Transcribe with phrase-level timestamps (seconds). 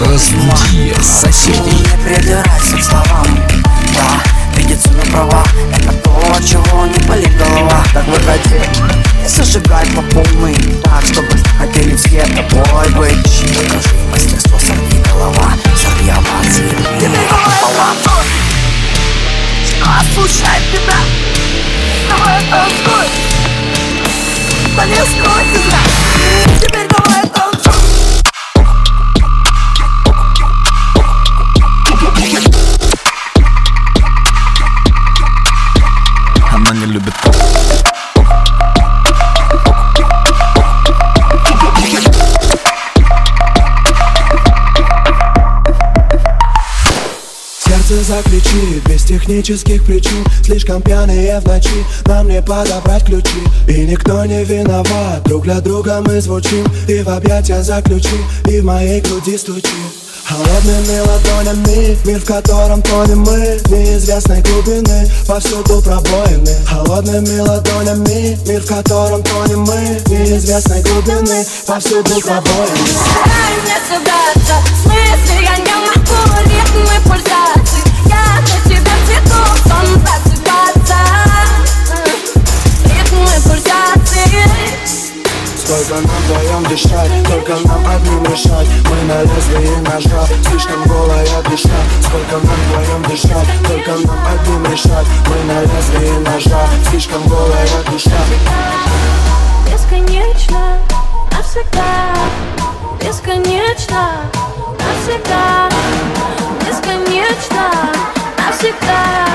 [0.00, 1.78] Разбуди соседей.
[1.78, 3.26] Не придирайся к словам
[3.94, 4.22] Да,
[4.56, 5.44] видится на права
[5.76, 6.86] Это то, чего
[47.90, 54.24] Сердце заключи, без технических причин Слишком пьяные в ночи, нам не подобрать ключи И никто
[54.26, 59.36] не виноват, друг для друга мы звучим Ты в объятия заключи, и в моей груди
[59.36, 59.66] стучи.
[60.24, 66.54] Холодными ладонями, мир в котором тонем мы Неизвестной глубины, повсюду пробоины.
[66.68, 72.86] Холодными ладонями, мир в котором тонем мы Неизвестной глубины, повсюду пробоины.
[73.26, 77.59] Дай мне собраться, в смысле я не могу ритмы пульсации
[86.70, 88.68] дышать, только нам одним решать.
[88.88, 91.68] Мы на лезвии ножа, слишком голая душа
[92.00, 95.06] Сколько нам вдвоем дышать, только нам одним решать.
[95.26, 98.10] Мы на лезвии ножа, слишком голая душа
[99.66, 100.78] Бесконечно,
[101.32, 102.14] навсегда.
[103.00, 104.30] Бесконечно,
[104.78, 105.68] навсегда.
[106.60, 107.70] Бесконечно,
[108.38, 109.26] навсегда.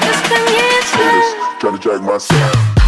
[0.00, 1.12] Бесконечно.
[1.60, 2.85] Try to drag myself.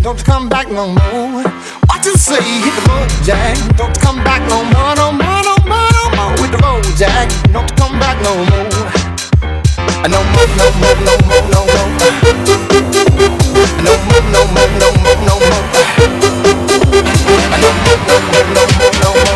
[0.08, 1.44] Don't come back no more
[1.88, 5.56] What you say, hit the road jag Don't come back no more, no more, no
[5.68, 8.70] more, no more with the road jag Don't come back no more
[10.08, 11.92] No more, no more, no more, no more
[13.84, 15.76] No more, no more, no more, no more No
[18.32, 19.36] more, no more,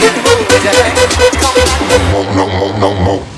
[0.00, 3.31] Hit the road jag Don't come back no more, no more, no more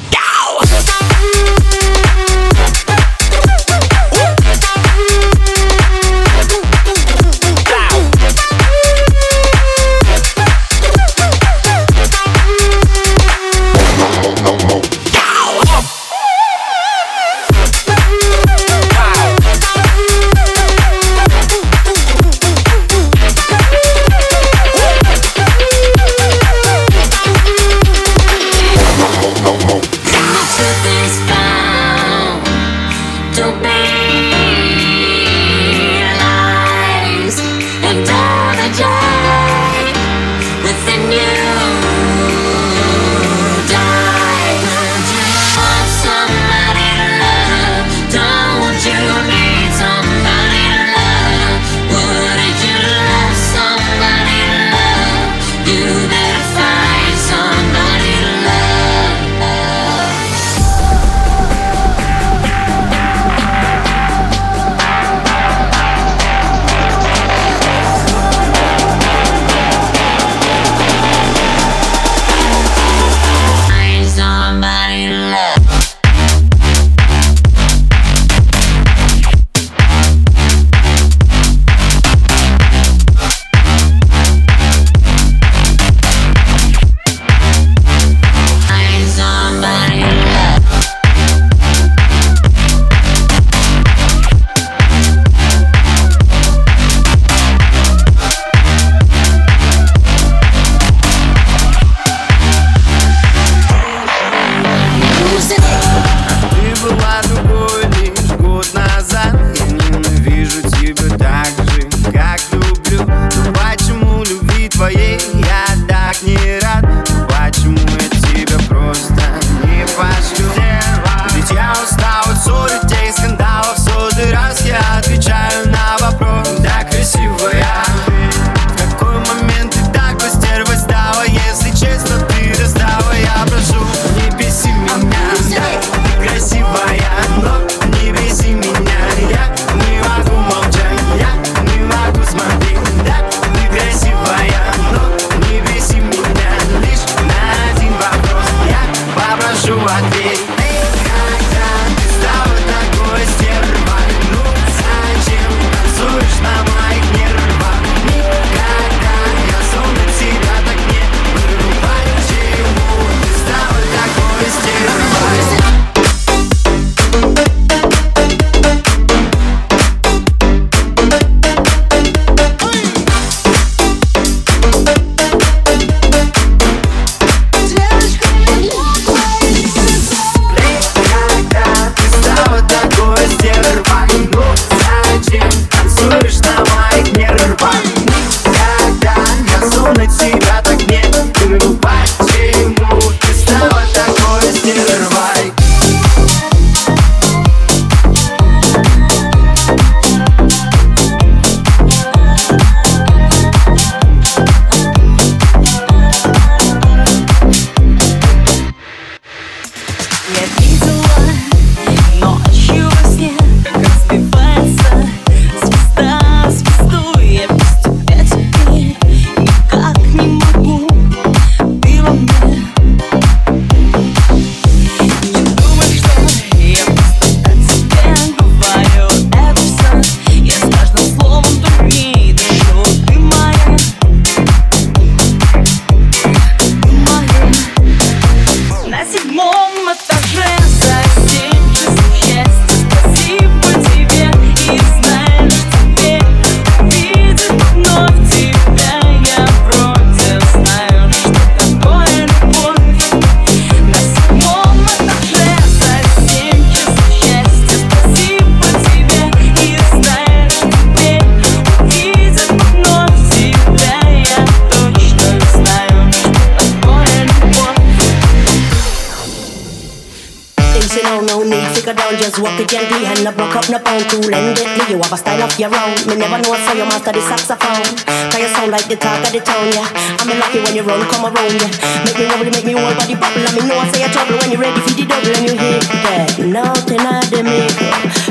[273.64, 274.84] up no pound cool and deadly.
[274.92, 275.94] You have a style of your own.
[276.08, 277.96] Me never know so you master the saxophone.
[278.28, 279.88] Cause you sound like the talk of the town, yeah.
[280.20, 281.72] I'm lucky when you run, come around, yeah.
[282.04, 283.40] Make me wobble, make me whole body bubble.
[283.40, 285.56] I me know I say you trouble when you ready for the double and you
[285.56, 286.28] hit that.
[286.44, 287.78] Nothing I make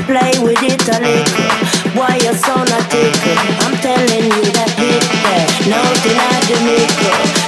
[0.06, 1.50] Play with it a little.
[1.98, 3.38] Why you so not tickle?
[3.64, 5.48] I'm telling you that hit that.
[5.66, 7.43] Nothing I make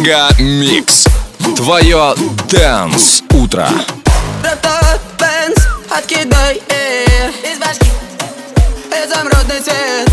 [0.00, 1.04] Мега Микс.
[1.56, 2.14] Твое
[2.48, 3.68] Дэнс Утро.
[4.42, 5.58] Дэнс,
[5.90, 7.86] откидай, э, из башки
[8.90, 10.10] Изумрудный цвет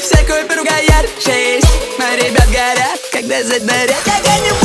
[0.00, 1.60] Всякую поругай ярче
[1.98, 4.55] Но ребят горят, когда задорят Я гоню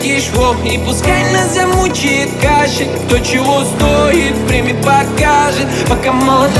[0.00, 2.88] отошло И пускай нас замучает кашель.
[3.06, 5.66] Кто чего стоит, время покажет.
[5.88, 6.59] Пока молода